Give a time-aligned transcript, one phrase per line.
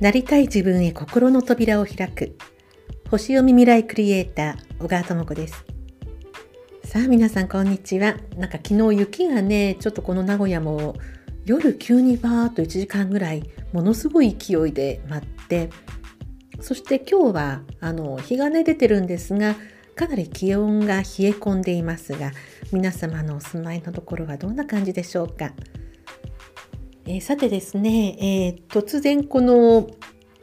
[0.00, 2.36] なりたい自分へ心の扉を開く。
[3.10, 5.64] 星読み未来クリエイター小川智子です。
[6.84, 8.16] さあ皆さんこんにちは。
[8.36, 10.96] なんか昨日雪がねちょっとこの名古屋も
[11.46, 15.70] 夜急にバーっと1時間ぐらいものすごい勢いで舞って
[16.60, 19.54] そして今日はあの日がね出てるんですが
[19.94, 22.32] かなり気温が冷え込んでいますが
[22.70, 25.52] 皆様のお住まいのところはどんな感じでしょうか？
[27.06, 29.88] えー、さてですね、えー、突然この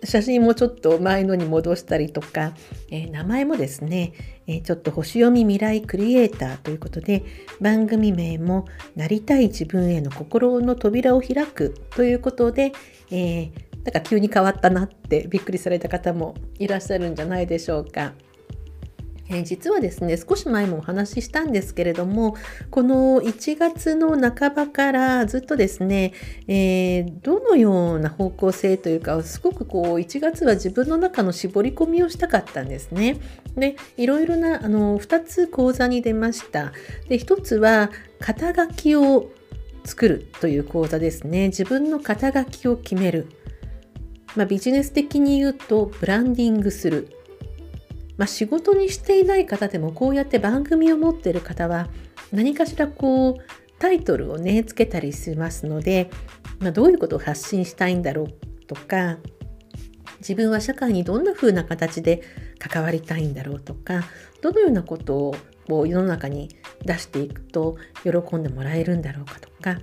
[0.03, 2.53] 写真もちょっと前のに戻したりとか、
[2.91, 4.13] えー、名前もですね、
[4.47, 7.23] えちょっと星読み未来クリエイターということで
[7.61, 8.65] 番組名も
[8.97, 12.73] なりたい自分への心の扉を開くということで、
[13.11, 13.51] え
[13.83, 18.13] なんか急に変わったなってびっくりされた方もいらっしゃるんじゃないでしょうか。
[19.29, 22.35] えー、実はですね少し前もお話ししたんですけれども
[22.69, 26.13] この1月の半ばからずっとですね、
[26.47, 33.17] えー、どのような方向性というかすごくこう1月は自分の中の絞り込みをしたかったんですね。
[33.55, 36.73] でいろいろなあの2つ講座に出ました。
[37.07, 39.29] で1つは肩書きを
[39.85, 41.47] 作るという講座ですね。
[41.47, 43.27] 自分の肩書きを決める。
[44.35, 47.09] まあ、ビジネス的に言うとブランディングする
[48.17, 51.87] まあ、仕事にしていない方でもこうやって番組を持っている方は
[52.31, 53.43] 何かしらこう
[53.79, 56.09] タイトルをねつけたりしますので、
[56.59, 59.17] まあ、どういうことを発信したいんだろうとか
[60.19, 62.21] 自分は社会にどんな風な形で
[62.59, 64.03] 関わりたいんだろうとか
[64.41, 65.35] どのようなこと
[65.69, 66.49] を世の中に
[66.85, 69.79] 出していくと喜んでもらえるんだろうかとか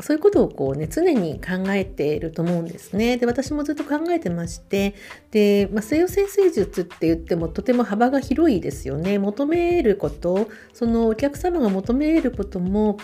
[0.00, 3.16] そういうことをこうね常に考えていると思うんですね。
[3.16, 4.94] で私もずっと考えてまして
[5.30, 9.18] で、まあ、西洋先生術って言ってもとても幅が広いですよね。
[9.18, 12.98] 求めることそのお客様が求めることも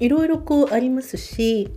[0.00, 1.68] いろいろこうありますし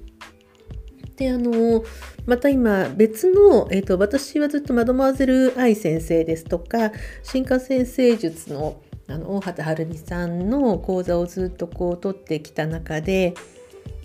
[1.17, 1.83] であの
[2.25, 6.91] また今別の、えーと、私はずっとマドモアゼル愛先生ですとか
[7.24, 13.35] 進化先生術のあの大畑晴美さんの講座をずっとこう取ってきた中で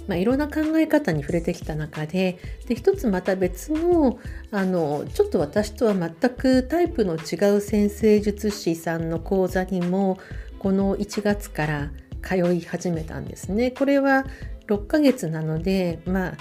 [0.08, 4.18] まあ、いろんな考え方に触れてきた中でで一つまた別の
[4.50, 10.18] あのちょっと私とは全くタイプの違う先生術師さんの講座にも
[10.58, 11.90] この1月から
[12.22, 13.72] 通い始めたんですね。
[13.72, 14.24] これは
[14.68, 16.32] 6ヶ月なので、まあ、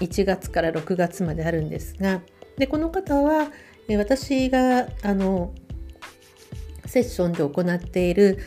[0.00, 2.22] 1月から6月まであるんですが
[2.56, 3.50] でこの方は
[3.96, 5.54] 私があの
[6.86, 8.38] セッションで行っている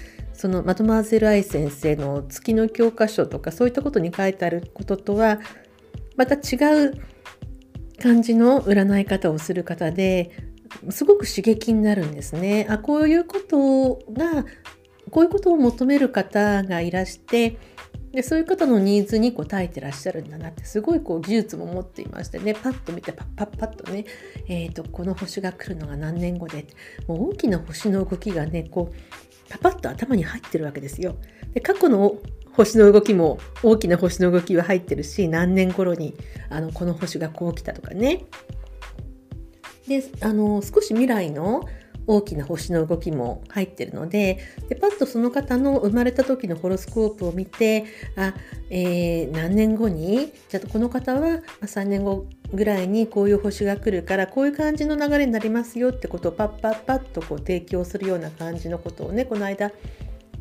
[0.41, 5.39] そのマドマーゼル愛先生の月の教科書とかそういったことに書いてあることとは
[6.17, 6.99] また違う
[8.01, 10.31] 感じの占い方をする方で
[10.89, 12.65] すごく刺激になるんですね。
[12.71, 14.47] あこういうことが
[15.11, 17.59] こういうことを求める方がいらして
[18.11, 24.05] でそういう方のニーズに応えてらっしゃるんだなってすごいこう技術も持っていましてねパッと見てパッパッパッとね、
[24.47, 26.65] えーと、この星が来るのが何年後で
[27.07, 31.15] もう大きな星の動きがねこうパパッと頭に入ってるわけですよ。
[31.53, 32.15] で過去の
[32.53, 36.15] 星の動きも大きな星の動きは入ってるし何年頃に
[36.49, 38.25] あのこの星がこう来たとかね。
[39.87, 41.67] であの少し未来の
[42.07, 44.39] 大きな星の動きも入ってるので
[44.69, 47.85] でパッとその方の生まれた時のホロスコープを見て
[48.15, 48.33] あ、
[48.69, 59.71] えー、何年後にじゃあこの方は3年後ぐらいにこういう星が来るからこういう感じの流れになりますよってことをパッパッパッとこう提供するような感じのことをねこの間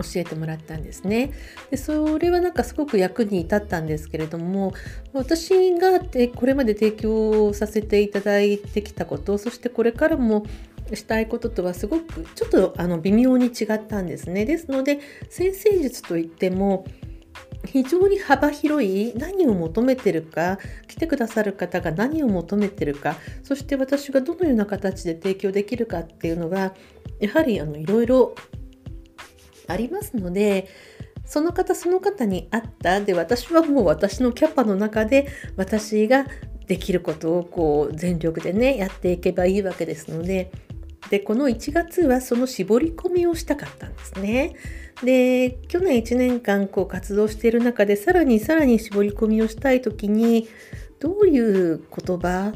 [0.03, 1.33] 教えてもらったんですね。
[1.71, 4.73] でそれはなんかすごく役に立ったんですけれども
[5.13, 10.45] 私がこれまで提供させていただいてきたことそしてこれからも
[10.97, 14.45] したいこととはすごくちょっとあの微妙に違ったんですね。
[14.45, 16.85] ですので先生術といっても
[17.65, 20.59] 非常に幅広い何を求めてるか
[20.89, 26.75] 来てくださる方が何を求めてるかそして私がどのような形で提供できるかっていうのが
[27.21, 28.35] やはりいろいろ
[29.69, 30.69] ありますので
[31.25, 36.27] その方その方に合ったで私はもう私のキャパの中で私が
[36.67, 40.51] できることをこう全力でねやっていけばいいわけですので
[41.09, 44.55] でこの1月はその絞り込みをしたかったんですね。
[45.03, 50.49] で去年1年間こう活動している中でさらにさらに絞り込みをしたい時に
[50.99, 52.53] どういう言葉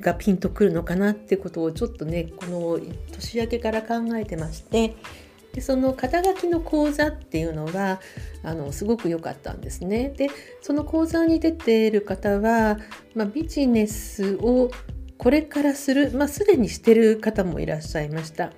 [0.00, 2.80] がピンとくるのかなってことをちょっとねこの
[3.12, 4.96] 年明けから考えてまして
[5.52, 8.00] でその肩書きの講座っていうのは
[8.42, 10.12] あのすごく良かったんですね。
[10.16, 10.28] で
[10.62, 12.78] その講座に出ている方は、
[13.14, 14.70] まあ、ビジネスを
[15.22, 18.50] これからする、まあ、すでにしてる方もいらっしゃいました。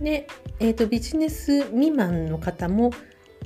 [0.00, 0.26] で、
[0.58, 2.90] えーと、ビジネス未満の方も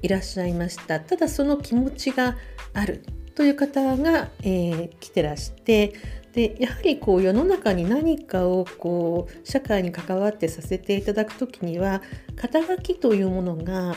[0.00, 0.98] いらっしゃいました。
[0.98, 2.38] ただその気持ちが
[2.72, 3.04] ある
[3.34, 5.92] という方が、えー、来てらして
[6.32, 12.00] でやはりこう世の中に何かをこう社会に関わってさせていただく時には
[12.36, 13.96] 肩書きというものが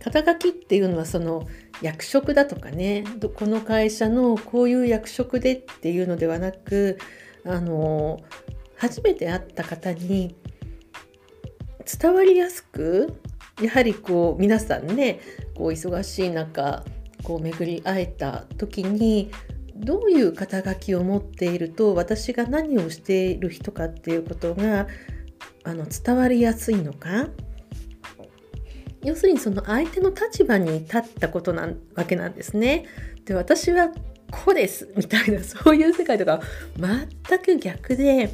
[0.00, 1.48] 肩書きっていうのはその
[1.82, 3.04] 役職だとかね
[3.34, 6.98] この会社のこういう役職でっていうのではなく
[7.44, 8.20] あの
[8.76, 10.36] 初めて会った方に
[12.00, 13.20] 伝わりやすく
[13.60, 15.20] やはりこう皆さんね
[15.54, 16.84] こう忙しい中
[17.22, 19.30] こう巡り会えた時に
[19.76, 24.86] どういう肩書きを持っていると私が何をしている人かっていうことが
[25.64, 27.28] あの伝わりやすいのか
[29.02, 32.86] 要するにその相手の立場に立ったことなわけなんですね。
[33.26, 33.90] で私は
[34.30, 36.40] こうですみたいなそういう世界とか
[36.76, 38.30] 全く逆で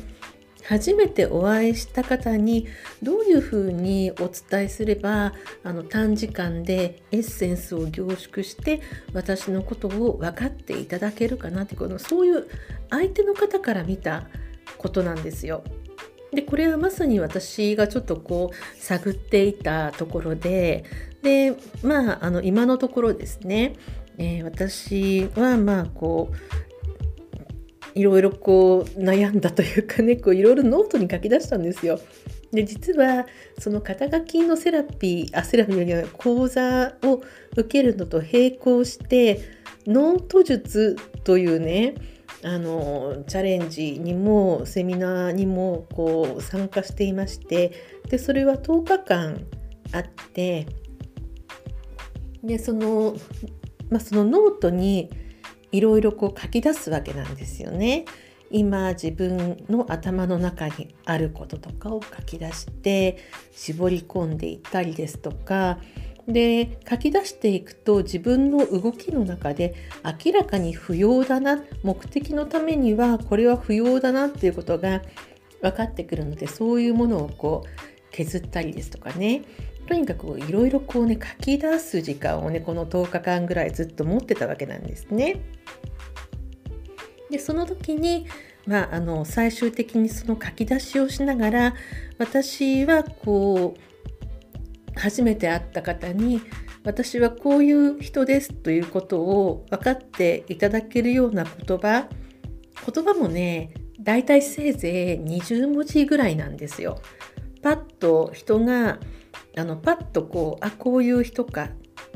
[0.70, 2.68] 初めてお会いした方に
[3.02, 5.32] どういうふうにお伝えすれば
[5.64, 8.80] あの短時間でエッセンスを凝縮して
[9.12, 12.46] 私のことを分かっていただけるかなってこのそういう
[12.90, 14.28] 相手の方から見た
[14.78, 15.64] ことなんですよ。
[16.32, 20.84] でこれはまさに私がちょっとこう探っていたところで
[21.22, 23.74] でまああの今のところですね、
[24.20, 26.30] えー、私はまあこ
[27.94, 31.98] ういろいろこう悩んだというかねこういろいろノートに書き出したんですよ。
[32.52, 33.26] で実は
[33.58, 37.22] その肩書きのセラピーあセラピーには講座を
[37.52, 39.40] 受けるのと並行して
[39.86, 41.94] ノート術というね
[42.42, 47.72] あのチャレンジにもセミナーにもこう参加していまして
[48.10, 49.46] でそれは10日間
[49.92, 50.02] あっ
[50.32, 50.66] て
[52.42, 53.14] でその,、
[53.90, 55.10] まあ、そのノートに
[55.72, 58.04] いろいろ書き出すわけなんですよね。
[58.50, 63.18] 今自分の頭の中にあることとかを書き出して
[63.52, 65.78] 絞り込んでいったりですとか
[66.26, 69.74] で書き出していくと自分の動きの中で
[70.24, 75.02] 明らかに不要だな目的のためにはこれは不要だなっていうことが
[75.60, 77.68] 分かってくるのでそういうものをこう
[78.10, 79.42] 削ったりですとかね
[79.90, 85.40] とにかくいろいろこうね書き出す時間をねこの10日間ぐらいずっと持ってたわけなんですね。
[87.28, 88.26] でその時に
[88.66, 91.74] まあ、あの最終的にその書き出しをしながら
[92.18, 96.40] 私はこう初めて会った方に
[96.84, 102.06] 私はこういう人ですということを分かっていただけるような言葉
[102.86, 107.00] 言葉もねだいたいせいぜい20文字ぐらいなんですよ。
[107.62, 109.00] パッと人が
[109.56, 111.68] あのパッとこうあこういう人かっ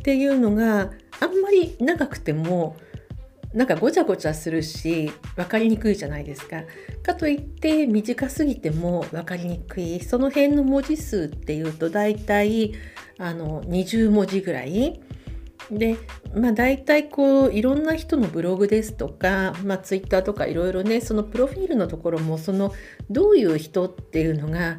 [0.03, 0.91] ていうのが
[1.21, 2.77] あんまり長くても
[3.55, 6.65] なんかごちゃごちゃするし分かりにくいじゃないですか。
[7.03, 12.75] かといって短すぎても分かりにくいその辺の文字数っていうと大体
[13.19, 15.01] あの20文字ぐらい。
[15.71, 15.97] で
[16.35, 22.75] まあ大体こういろんな人のブログですとか、まあ、ツイッターとかいろいろねそのプロフィールのところもその
[23.09, 24.79] どういう人っていうのが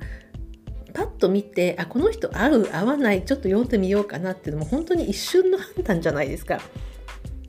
[0.96, 6.60] パッと見てあこの人合う合わないちょっと読んでみようかなっていうのも本当に一瞬の判断じゃないですか。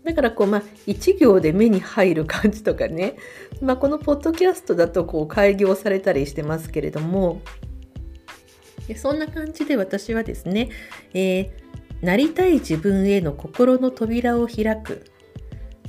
[0.05, 3.17] だからこうまあ1行で目に入る感じとかね、
[3.61, 7.41] まあ、このポッドキャストだとこう開業されたりしてますけれども。
[8.95, 10.69] そんな感じで私はですね、
[11.13, 15.05] えー、なりたい自分への心の扉を開く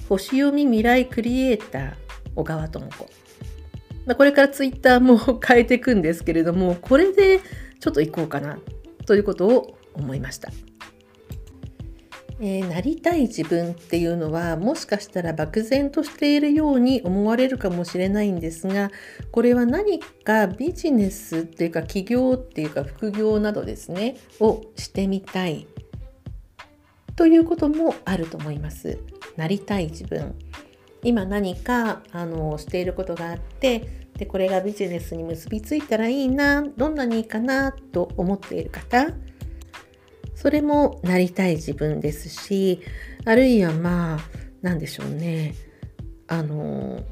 [0.10, 1.94] 星読み未来クリエイター
[2.36, 3.08] 小川智子、
[4.16, 7.42] これからツイッターも変えていくんですけれどもこれで
[7.80, 8.60] ちょっと行こうかな
[9.06, 10.52] ということを思いました。
[12.40, 18.92] えー、なりたい自分っていうのはもしかしたら漠然としているように思われるかもしれないんですが
[19.32, 25.66] これは何かビジネスっていうか起業っていうか副業などですねをしてみたい
[27.16, 29.00] ということもあると思います。
[29.36, 30.36] なりたい自分
[31.04, 39.08] 今何かあのしていることがあってでこれがビジネスに結びついたらいいなどんなにいいかなと思っている方
[40.36, 42.82] それもなりたい自分ですし
[43.26, 44.20] あるいはまあ
[44.62, 45.54] 何でしょうね。
[46.28, 47.04] あの、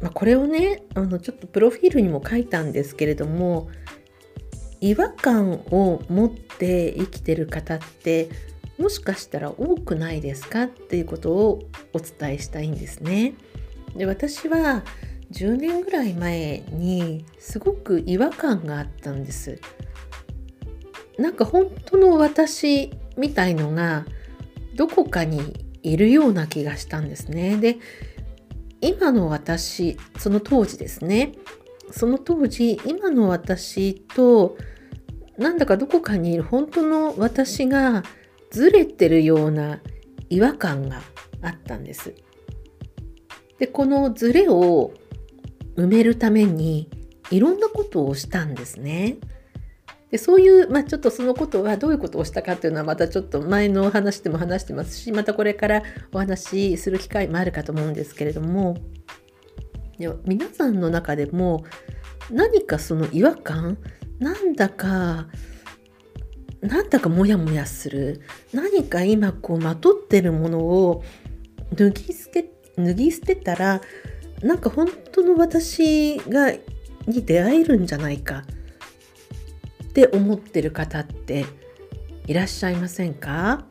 [0.00, 3.68] まあ、これをねあのちょっとプロフィールにも書いたんですけれども
[4.80, 8.28] 違和感を持って生きてる方って
[8.78, 13.34] もしかしたら多くないですかっていうことをお伝えしたいんですね。
[13.96, 14.84] で私は
[15.32, 19.60] 10年ぐらい前にすごく違和感があったんです。
[21.18, 24.04] なんか本当の私みたいのが
[24.74, 27.56] どこかにいるような気がしたんですね。
[27.56, 27.78] で
[28.82, 31.32] 今の私その当時ですね
[31.90, 34.56] その当時今の私と
[35.38, 38.04] なんだかどこかにいる本当の私が
[38.50, 39.80] ずれてるような
[40.30, 41.02] 違和感が
[41.42, 42.14] あったんです。
[43.58, 44.92] でこのずれを
[45.76, 46.88] 埋めるために
[47.30, 49.16] いろんなことをしたんですね。
[50.10, 58.76] でそういう、まあ、ちょっとそのことはどういうことをしたかっていうのはまたちょっと前の話でも話してますしまたこれからお話しする機会もあるかと思うんですけれども
[60.24, 61.64] 皆さんの中でも
[62.30, 63.78] 何かその違和感
[64.20, 65.26] なんだか
[66.60, 68.22] なんだかモヤモヤする。
[68.52, 71.04] 何か今こうまとってるものを
[71.74, 73.80] 脱ぎ捨て脱ぎ捨てたら
[74.42, 76.52] なんか本当の私が
[77.06, 78.44] に出会えるんじゃないか。
[79.84, 81.46] って思ってる方って
[82.26, 83.64] いらっしゃいませんか？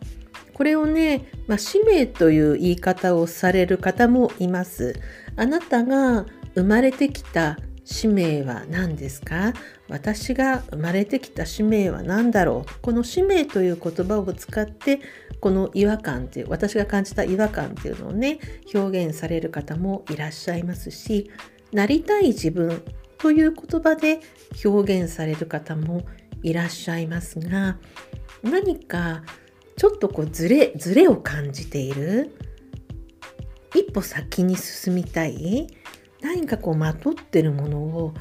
[0.54, 5.00] これをね、まあ、使命という言い方をされる方もいます。
[5.36, 6.26] あなたが
[6.56, 9.54] 生まれてきた使命は何ですか？
[9.88, 12.72] 私が生まれてきた使命は何だろう？
[12.82, 15.00] この使命という言葉を使って
[15.40, 18.40] この違和感っていう私が感じた違和感っていうのをね
[18.74, 21.30] 表現される方もいらっしゃいますし
[21.72, 22.84] なりたい自分
[23.20, 24.20] という言葉で
[24.64, 26.06] 表現される方も
[26.42, 27.78] いらっしゃいますが
[28.42, 29.24] 何か
[29.78, 32.36] ちょっとこうずれずれを感じている？
[33.76, 35.68] 一歩先に進みたい？
[36.22, 38.14] 何かこうまとってるものを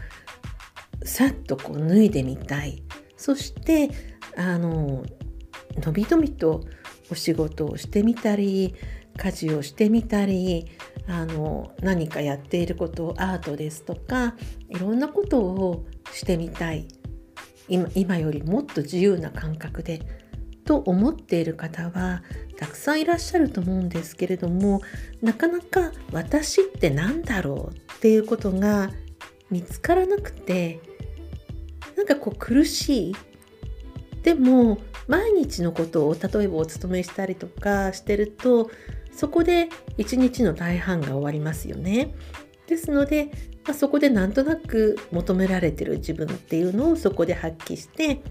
[1.04, 2.82] さっとこう脱いでみたい。
[3.16, 3.90] そして
[4.36, 5.04] あの
[5.76, 6.64] のびのびと
[7.10, 8.74] お仕事をしてみたり
[9.16, 10.66] 家事をしてみたり
[11.06, 14.34] あの何かやっていることをアートですとか
[14.68, 16.88] いろんなことをしてみたい。
[17.66, 20.23] 今今よりもっと自由な感覚で
[20.64, 22.22] と思っている方は
[22.56, 24.80] たくさんいらっしゃると思うんですけれども
[25.22, 28.90] なかなか私って何だろうっていうことが
[29.50, 30.80] 見つからなくて
[31.96, 33.16] なんかこう苦しい
[34.22, 38.70] でも毎日のことを例えばお勤めしたりとかしてると
[39.12, 39.68] そこで
[39.98, 42.14] 一日の大半が終わりますよね。
[42.66, 43.26] ですので、
[43.64, 48.22] まあ、そこでなんとなく求められてる自分っていうのをそこで発揮して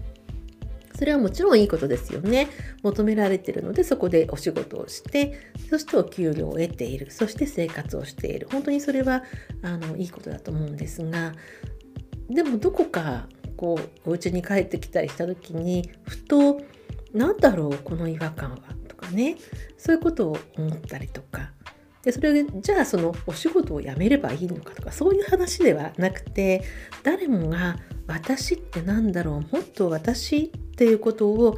[0.96, 2.48] それはもちろんいいことですよね。
[2.82, 7.10] 求められてるのでそこでお仕事をしてそしてお給料を得ている。
[7.10, 8.48] そして生活をしている。
[8.50, 9.24] 本当にそれは
[9.62, 11.32] あのいいことだと思うんですが
[12.30, 16.60] でもどこかこうお家に帰ってきたりした時にふと
[17.12, 18.58] 何だろうこの違和感は
[18.88, 19.36] とかね。
[19.76, 21.50] そういうことを思ったりとか。
[22.04, 26.62] でそれでじゃあそのお仕事を辞めればいいのかとかそういう話ではなくて
[27.02, 31.56] 誰もが私って何だろうもっと私っていうことを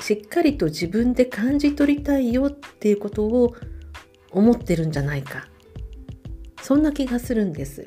[0.00, 3.54] しっかりと自分で感じ取りたいよっていうことを
[4.30, 5.46] 思ってるんじゃないか
[6.62, 7.86] そんな気がするんです。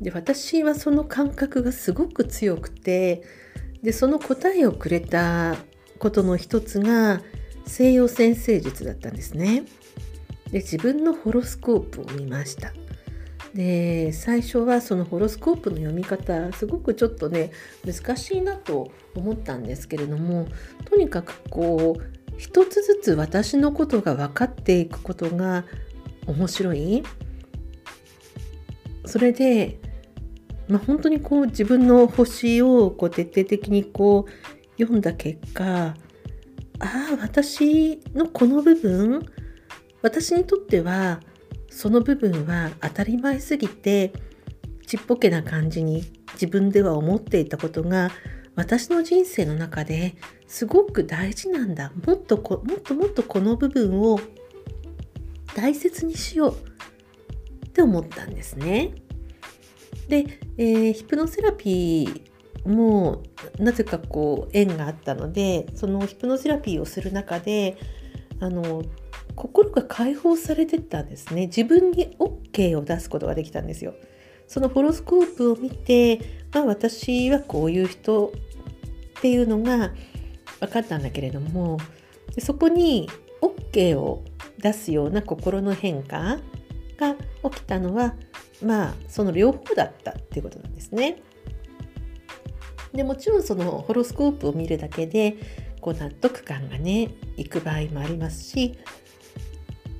[0.00, 3.22] で私はその感覚がすごく強くて
[3.82, 5.56] でその答えをくれた
[5.98, 7.22] ことの一つが
[7.64, 9.62] 西洋先生術だったんですね。
[10.50, 12.72] で自分のホロスコープを見ました。
[13.54, 17.50] で最初はそのホロスコープの読み方すごくちょっとね
[17.84, 20.48] 難しいなと思ったんですけれども
[20.86, 22.02] とにかくこう
[22.38, 25.64] 一つずつ私のことが分かっていくことが
[26.26, 27.02] 面白い。
[29.04, 29.78] それで、
[30.68, 35.94] まあ、本当にこう自分の星をこう徹底的にこう読んだ結果あ
[36.80, 39.26] あ私のこの部分
[40.02, 41.20] 私にとっては
[41.72, 44.12] その部分は当たり前すぎて
[44.86, 48.10] ちっぽけな感じに自分では思っていたことが
[48.54, 50.14] 私の人生の中で
[50.46, 54.20] すごく大事なんだもっとこもっともっとこの部分を
[55.54, 56.56] 大切にしよう
[57.66, 58.94] って思ったんですね。
[60.08, 63.22] で、えー、ヒプノセラピーも
[63.58, 67.78] なぜかこう縁があったのでそのヒプノセラピーをする中で
[68.40, 68.82] あの
[69.36, 73.94] 心が解放されてったんですね自分に OK を出すことができたんですよ
[74.46, 76.20] そのホロスコープを見て、
[76.52, 78.32] まあ、私はこういう人
[79.18, 79.92] っていうのが
[80.60, 81.78] 分かったんだけれども
[82.38, 83.08] そこに
[83.40, 84.24] OK を
[84.58, 86.38] 出すような心の変化
[86.96, 87.16] が
[87.50, 88.14] 起きたのは
[88.62, 91.20] まあその両方だったっていうことなんですね。
[92.92, 95.36] でもちろんそのホロスコープを見るだけで
[95.80, 98.78] こう納得感がねいく場合もありますし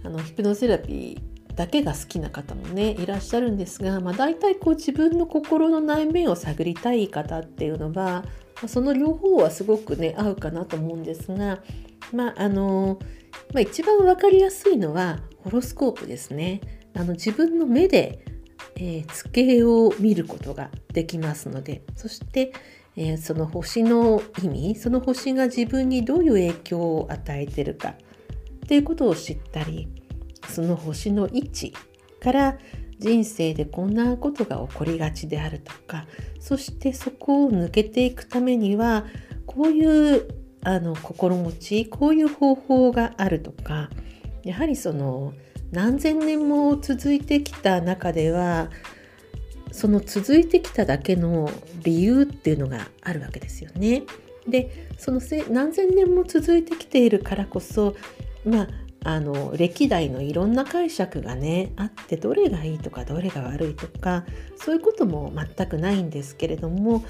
[0.04, 8.24] あのヒプノセラピーだけが好きな方もねいらっしゃるんですが、まあ、大体こう自分の心の内面を探りたい方っていうのは
[8.66, 11.58] その両方はすごくね合うかなと思うんですが、
[12.12, 12.98] まああの
[13.52, 16.60] まあ、一番分かりやすいのはホロスコープですね。
[16.94, 18.24] あの自分の目で、
[18.76, 22.52] えー、図形を見ることができますのでそして、
[22.96, 27.94] えー、その星の意味その星が自分にどういう影響を与えてるか
[28.64, 29.88] っていうことを知ったり
[30.48, 31.74] その星の位置
[32.20, 32.58] から
[32.98, 36.06] 人生でこんなことが起こりがちであるとか
[36.38, 39.06] そしてそこを抜けていくためには
[39.46, 40.28] こういう
[40.64, 43.90] あの心持ちこういう方法があるとか
[44.44, 45.34] やはりその
[45.72, 48.70] 何千年も続いてきた中では
[49.72, 51.50] その続いてきただけの
[51.82, 54.02] 理由っていうのがあるわけですよね。
[54.46, 57.94] でその何千年も続いてきているからこそ
[58.44, 58.68] まあ
[59.04, 64.24] あの歴代のいろんな解釈がねあってどれがいいとかどれが悪いとか
[64.56, 67.00] そういうことも全くないんですけれども、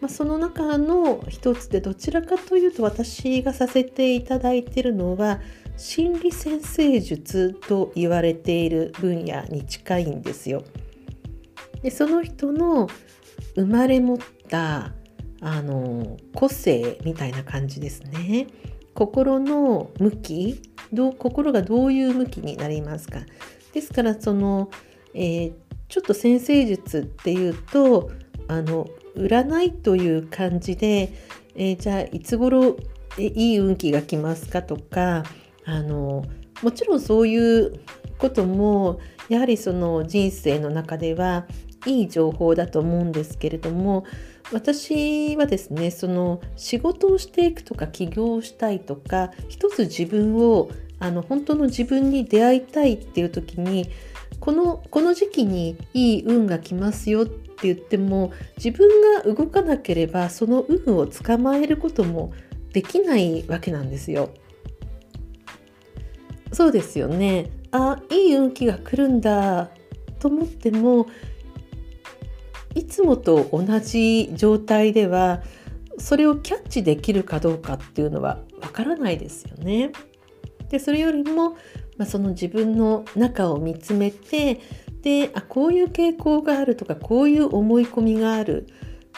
[0.00, 5.40] まあ、その中の一つでどちらかというと私がさせていただいてるのは
[5.76, 10.64] 心理先生術と言われている分野に近いんですよ。
[11.82, 12.88] でその人の
[13.56, 14.18] 生まれ持っ
[14.48, 14.92] た
[15.40, 18.46] あの個性みたいな感じですね。
[18.94, 23.20] 心の向きどう心がどういう向きになりますか？
[23.72, 24.70] ですからその、
[25.14, 25.52] えー、
[25.88, 28.10] ちょっと先生術っていうと
[28.48, 31.12] あの占いという感じで、
[31.54, 32.76] えー、じゃあいつ頃
[33.18, 35.24] いい運気が来ますかとか
[35.64, 36.24] あの
[36.62, 37.80] もちろんそういう
[38.18, 41.46] こともやはりその人生の中では
[41.86, 44.04] いい情報だと思うんですけれども
[44.52, 53.88] 私はですねその仕事をしていくとか起業したいとか一つ自分をあの本当の自分に出会いたいっていう時に
[54.40, 58.88] このこの時期にいい運が来ますよって言っても自分
[59.22, 62.32] が動かなければその運を捕まえることも
[62.72, 64.30] できないわけなんですよ。
[66.52, 67.50] そうですよね。
[67.70, 69.70] あいい運気が来るんだ
[70.18, 71.06] と思っても
[72.74, 75.42] いつもと同じ状態では
[75.98, 79.92] それをキャッチできるかどうかっていうのはわからないですよね。
[80.70, 81.50] でそれよりも、
[81.98, 84.60] まあ、その自分の中を見つめて
[85.02, 88.66] であこういう傾向があるとかこういう思い込みがある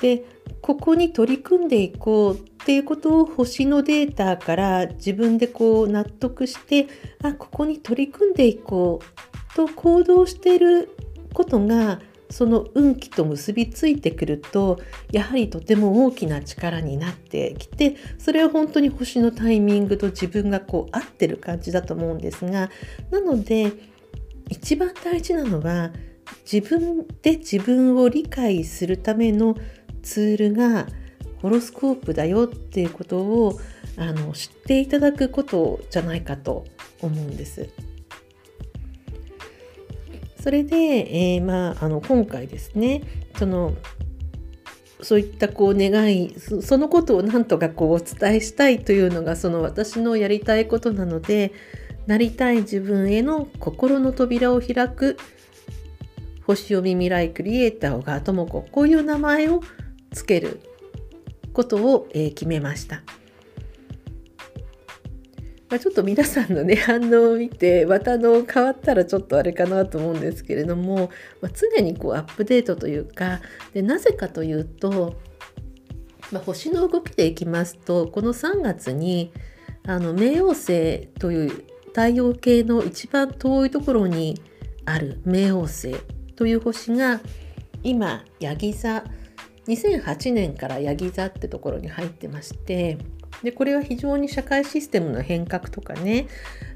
[0.01, 0.25] で
[0.61, 6.89] ここに取り組んでいこうっていうことを星のデータから自分でこう納得して
[7.23, 10.91] あここに取り組んでいこうと行動している
[11.35, 12.01] ことが
[12.35, 14.81] その運気と結びついてくると
[15.13, 22.73] やはりとても大きな力になってきてそれは本当に星のタイミングと自分がこう合ってる感じだと思うんですが
[23.13, 23.73] なので
[24.49, 25.93] 一番大事なのは
[26.51, 29.55] 自分で自分を理解するための
[30.03, 30.89] ツールが
[31.41, 33.61] ホロスコープだよっていうことを
[33.97, 36.65] あの知っていただくことじゃないかと
[37.01, 37.71] 思うんです。
[40.45, 43.01] それで、えー、まあ、あの今回ですね
[43.39, 43.73] その
[45.01, 51.55] そういったこう願いそのことをなんとかこうお伝えしたいというのがその私のやりたいことなので
[52.07, 55.17] なりたい自分への心の扉を開く
[56.47, 59.63] 星読み未来クリエイター小川智子こういう名前を
[60.13, 60.61] つける
[61.55, 63.03] ことを、えー、決めました。
[65.75, 71.11] まあ、ちょっと皆さんのね反応を見てまたの変わったらちょっとあれかなと思うんですけれども、
[71.43, 73.41] まあ、常にこうアップデートというか
[73.73, 75.17] でなぜかというと、
[76.31, 79.33] まあ、星の動きでいきますとこの3月に
[79.85, 84.41] あの冥王星という太陽系の一番遠いところに
[84.85, 85.97] ある冥王星
[86.37, 87.21] という星が
[87.83, 89.03] 今ヤギ座
[89.67, 92.97] 2008年からヤギ座ってところに入ってまして
[93.45, 96.27] でこれは非常に社会システムの変革とかね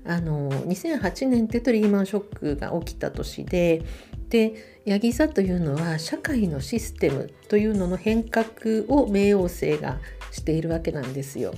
[0.05, 3.83] あの2008年ってとリーマンショックが起きた年で
[4.29, 8.47] でヤギ座というのは社会のシステムというのの変革
[8.89, 9.99] を冥王星が
[10.31, 11.55] しているわけなんですよ。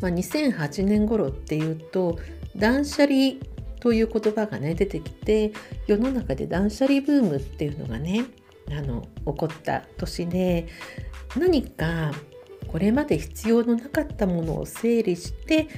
[0.00, 2.18] まあ、2008年頃っていうと
[2.56, 3.34] 断捨離
[3.80, 5.52] という言葉がね出てきて
[5.86, 8.24] 世の中で断捨離ブームっていうのがね
[8.70, 10.66] あの起こった年で
[11.36, 12.12] 何か
[12.74, 15.68] これまで必要のなかったものを整理して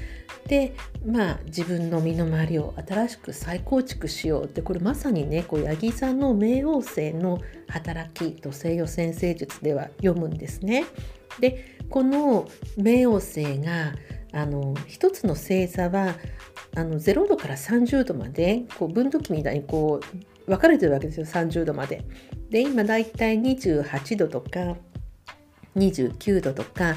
[0.46, 0.72] で
[1.04, 10.87] まあ自分の身の回りを新しく再構築しようってこれまさにねこう八木さんの冥王星の働きと西洋先生術では読むんですね。
[11.38, 13.92] でこの冥王星が
[14.32, 16.14] あの一つの星座は
[16.74, 22.06] あの0度から30度までこう分度器みたいにこう分かれてるわけですよ30度まで。
[22.48, 24.76] で今だいたい28度とか
[25.76, 26.96] 29度とか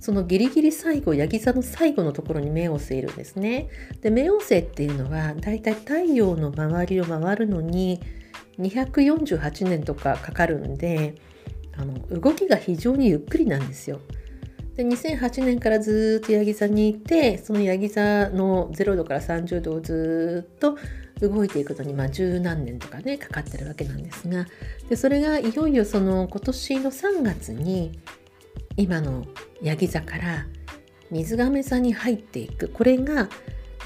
[0.00, 3.68] そのギリギリ最後ヤギ座の最後のところに目を据えるんですね。
[4.00, 8.00] で目を据えっていうのはだいたい太陽の周りを回るのに
[8.58, 11.16] 248年とかかかるんで
[11.76, 14.00] あの動きが非常にゆっくりなんですよ。
[14.76, 20.78] で2008年からずっとヤギ座にいてそのヤギ座の0度から30度をずっと
[21.20, 24.46] 動いていくのにまあ十何年とかねかかってるわけなんですが
[24.88, 27.98] でそれがいよいよその今年の3月に
[28.76, 29.26] 今の
[29.62, 30.46] ヤギ座から
[31.10, 33.28] 水亀座に入っていくこれが、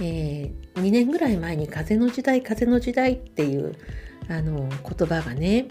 [0.01, 3.75] えー、2年ぐらい前に「風の時代風の時代」っていう
[4.29, 5.67] あの言葉がね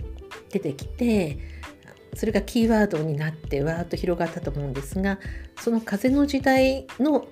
[0.50, 1.38] 出てきて
[2.16, 5.20] それがキーワードになってわーっと広がったと思うんですが
[5.60, 7.28] その風の時代の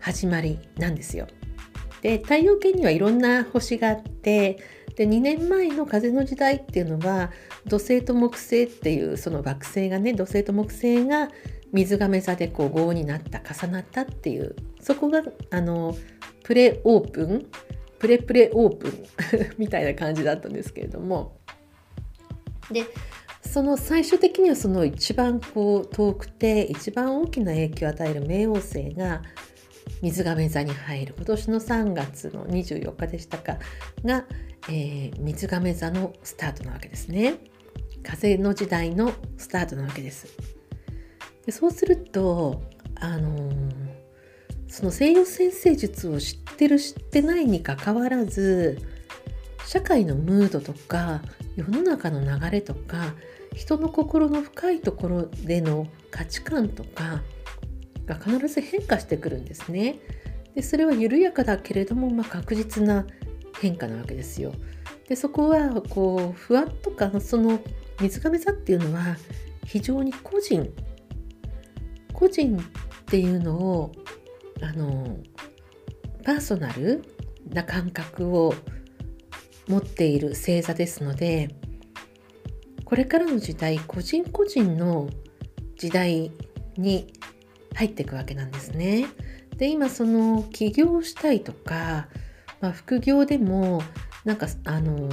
[0.00, 1.26] 始まりなんですよ。
[2.02, 4.58] で太陽系にはいろんな星があって
[4.96, 7.30] で2年前の風の時代っていうのは
[7.66, 11.28] 土星と木星っていうその惑星がね土星と木星が
[11.72, 15.96] 水亀座でこう合になった重なったっていうそこがあの
[16.44, 17.46] プレオープン
[17.98, 19.06] プレプレオープン
[19.58, 21.36] みたいな感じだったんですけれども
[22.70, 22.84] で
[23.42, 29.22] その最終的にはその一番こう遠くて一番大きな影響を与える冥王星が
[30.02, 33.58] 水亀座に入る今年の3月の24日でしたか
[34.04, 34.24] が、
[34.68, 37.36] えー、水亀座のスタートなわけですね。
[38.06, 40.28] 風の時代のスタートなわけです。
[41.44, 42.62] でそうすると
[42.94, 43.74] あのー、
[44.68, 48.78] その西洋先生術を知ってる知ってないにかかわらず
[49.66, 51.22] 社会のムードとか
[51.56, 53.14] 世の中の流れとか
[53.54, 57.22] 人の心の深いところでの価値観とか
[58.06, 59.98] が必ず変化してくるんですね。
[60.54, 63.06] でそれは緩やかだけれども、まあ、確実な
[63.60, 64.52] 変化なわけですよ。
[65.08, 67.60] でそこはこうふわっとかその
[68.00, 69.16] 水亀座っていうのは
[69.64, 70.72] 非常に個人
[72.12, 73.92] 個人っていうのを
[74.62, 75.18] あの
[76.24, 77.04] パーソナル
[77.48, 78.54] な感覚を
[79.68, 81.54] 持っている星座ですので
[82.84, 85.10] これからの時代個人個人の
[85.76, 86.30] 時代
[86.76, 87.12] に
[87.74, 89.06] 入っていくわけなんですね。
[89.56, 92.08] で今その起業したいとか、
[92.60, 93.82] まあ、副業でも
[94.24, 95.08] なんかあの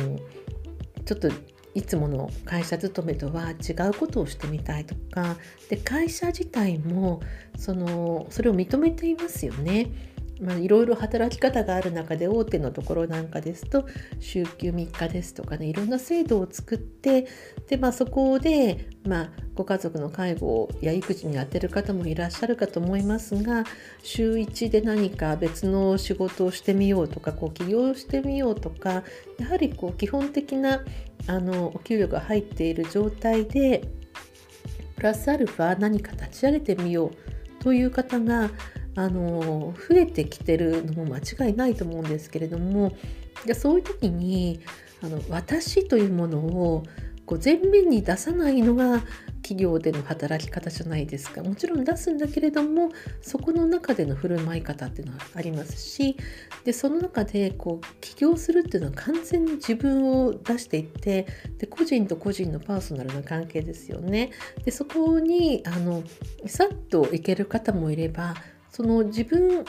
[1.06, 1.30] ちょっと
[1.76, 5.36] いつもの会社勤めとは違うことをしてみたいとか
[5.70, 7.22] で会社自体も
[7.58, 10.13] そのそれを認めていますよね。
[10.42, 13.86] まあ、いろいろ働き方がある中で大手のところなんかですと
[14.20, 17.28] 週休3日ですとかねいろんな制度を作って
[17.68, 23.64] で、まあ、そこで、まあ、ご家族の介護や育児に充てる方もいらっしゃるかと思いますが
[24.02, 29.04] 週1で何か別の仕事をしてみようとかこう起業してみようとか
[29.38, 30.82] やはりこう基本的な
[31.28, 33.88] あのお給料が入っている状態で
[34.96, 38.50] プラスアルファ何か立ち上げてみようという方が
[38.96, 42.96] あの増えてきてるのも間違いないと思うんですけれども
[43.46, 44.60] じゃそういう時に
[45.02, 46.84] あの私というものを
[47.26, 49.02] こう前面に出さないのが
[49.44, 52.90] 企業での働き方じゃないですかもちろん出すんだけれども
[53.22, 56.16] そこの中での振る舞い方っていうのはありますし
[56.64, 61.28] でその中でこう起業するっていうのは完全に自分を出していって
[61.58, 64.32] で個人と個人のパーソナルな関係ですよね。
[64.64, 66.04] でそこにあの
[66.46, 68.36] さっといける方もいれば
[68.74, 69.64] その自分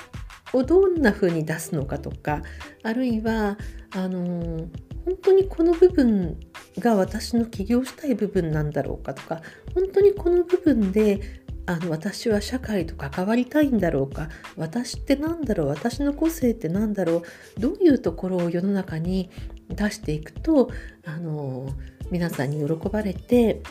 [0.55, 2.43] をどんな風に出すのかとか
[2.83, 3.59] あるいは
[3.95, 4.67] あの
[5.05, 6.41] 本当にこの部分
[6.79, 9.43] が私の起業したい部分なんだろうかとか
[9.75, 17.23] 本当にこの部分であの私は社会と関わりたいんだろうか私って何だろう私の個性って何だろ
[17.59, 19.31] うどういうところを世の中に
[19.69, 20.71] 出していくと
[21.07, 21.69] あの
[22.11, 23.63] 皆さんに喜ばれて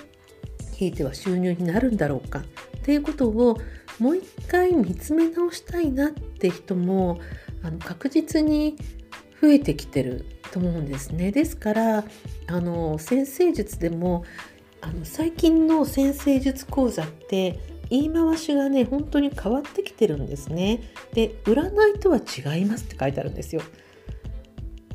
[0.76, 2.44] ひいては収入になるんだろうかっ
[2.82, 3.58] ていうことを
[4.00, 7.20] もう一回見つめ直したいなって人も
[7.62, 8.76] あの確実に
[9.42, 11.32] 増えてきてると思うんですね。
[11.32, 12.04] ですから
[12.48, 14.24] あの先生術でも
[14.82, 20.82] あの最近の先生術講座って言い回しがね本当に変わってきてるんですね。
[21.14, 23.62] で占いとは違いますって書いてあるんですよ。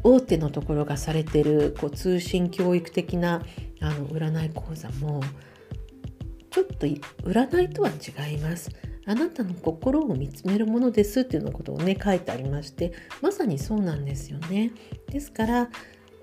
[0.02, 3.42] 大手のところがされてるこう通信教育的な
[3.80, 5.22] あの占い講座も
[6.50, 8.70] ちょっと占いとは違います。
[9.06, 14.70] あなたの心を見つめるものですっていうようなことをね書いてありましてまさにそうなんですよね。
[15.10, 15.70] ですから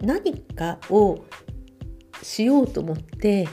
[0.01, 1.25] 何かを
[2.21, 3.47] しようと思って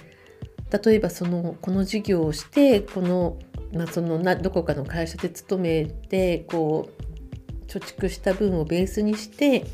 [0.84, 3.38] 例えばそのこの事業をしてこの,、
[3.72, 9.64] まあ、そのなどこかの会社で勤めてこう貯蓄した分をベースにして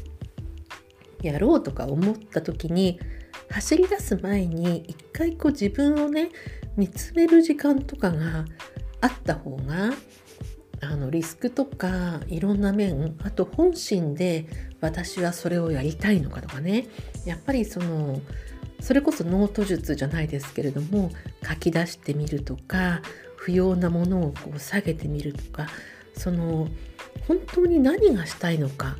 [1.22, 3.00] やろうとか思った時に
[3.50, 6.30] 走り出す前に一回こう自分をね
[6.78, 8.46] 見つめる時間とかが
[9.00, 9.90] あった方が
[10.80, 14.46] あのリスクとかいろんな面あと本心で
[14.80, 16.86] 私はそれをやりたいのかとかね。
[17.26, 18.20] やっぱりその
[18.80, 21.10] それこそノート術じゃないですけれども
[21.46, 23.02] 書き出してみるとか
[23.36, 25.66] 不要なものをこう下げてみるとか
[26.14, 26.68] その
[27.26, 28.96] 本当に何がしたいのか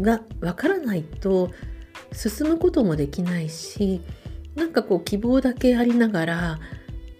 [0.00, 1.50] がわからないと
[2.12, 4.00] 進むこともできないし
[4.58, 6.58] なんかこう希望だけありながら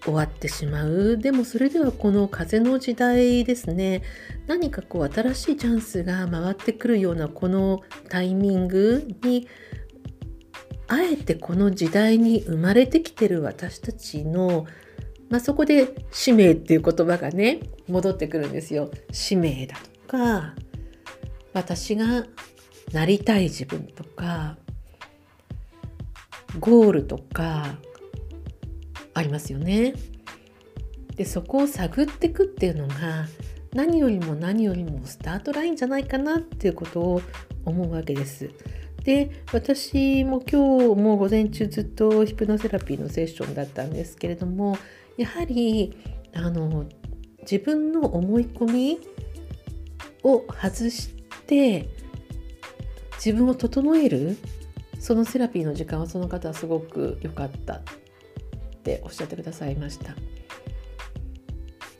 [0.03, 4.03] 終わってしまうでもそれではこの風の時代ですね
[4.45, 9.47] 何かこう新しいチャンスが回ってくるようなこのタイミングに
[10.89, 14.65] あえてこの時代に生まれてきてる私たちの、
[15.29, 18.89] まあ、そこで使命っていう言葉がね戻ってくるんですよ。
[19.11, 20.55] 使命だとか
[21.53, 22.25] 私が
[22.91, 24.57] なりたい自分とか
[26.57, 27.77] ゴールとか
[29.13, 29.93] ありますよね。
[31.15, 33.27] でそこを探っていくっていうのが
[33.73, 37.21] 何よりも何よりもスタートラインじゃないかなっていうことを
[37.65, 38.49] 思うわけです。
[39.03, 44.77] で私も今日も午前中ずっとヒプノセラピーのセッションだったんですけれども
[45.17, 45.95] やはり
[46.33, 46.85] あの
[47.41, 48.99] 自分の思い込み
[50.23, 51.09] を外し
[51.47, 51.89] て
[53.15, 54.37] 自分を整える
[54.99, 57.81] そのセラピーの時間はその方はすごく良かったっ
[58.83, 60.15] ておっしゃってくださいました。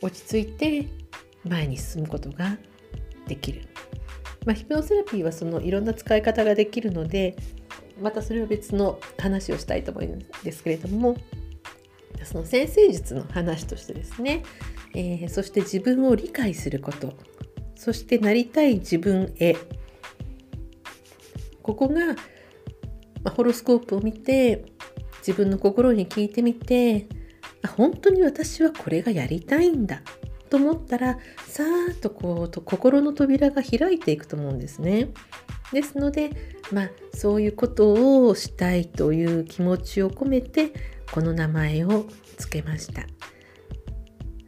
[0.01, 0.88] 落ち着いて
[1.43, 2.57] 前に進むことが
[3.27, 3.62] できる。
[4.45, 7.35] まあ、ヒプノセラピーはそのいろんな使い方ができるので
[8.01, 11.17] またそれは別の話をしたいと思うんですけれども
[12.23, 14.43] その先生術の話としてですね、
[14.95, 17.13] えー、そして自分を理解すること
[17.79, 19.55] そしてなりたい自分へ。
[21.63, 22.17] ここが、
[23.23, 24.65] まあ、ホロスコープを見て
[25.19, 27.08] 自分の心に聞いてみて
[27.63, 30.01] あ本当に私はこれがやりたいんだ
[30.49, 35.10] と思ったらさーっとこうと心の扉が開いていくと思うんですね。
[35.71, 36.32] ですので、
[36.71, 40.71] まあ、そういうことをしたいという気持ちを込めて
[41.12, 42.05] この名前を
[42.38, 43.05] 付けました。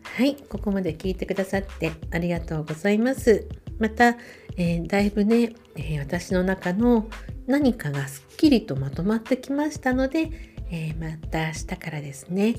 [0.03, 3.47] はい、ここまで聞いてくださってありがとうございます。
[3.81, 4.15] また、
[4.57, 7.09] えー、だいぶね、えー、私の中の
[7.47, 10.29] 何かがすっきりとまとまってきましたので、
[10.69, 12.55] えー、また明日からですね、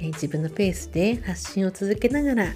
[0.00, 2.46] え自分のペースで発信を続けながら、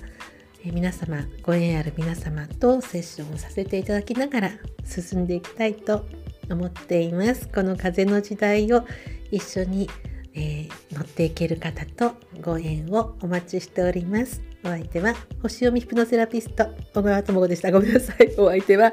[0.65, 4.51] え皆様ご縁ある皆様とセッションをさせていただきながら
[4.85, 6.05] 進んでいきたいと
[6.51, 7.49] 思っています。
[7.49, 8.85] この風の時代を
[9.31, 9.89] 一緒に、
[10.35, 14.43] え、乗っていける方とご縁をお待ちしております。
[14.65, 17.71] お相手は星読みヒプノセラピスト小川智子でした。
[17.71, 18.35] ごめんなさい。
[18.37, 18.93] お相手は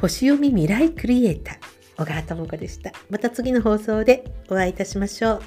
[0.00, 1.56] 星読み未来クリエイター
[1.96, 2.92] 小川智子でした。
[3.10, 5.42] また次の放送でお会いいたしましょう。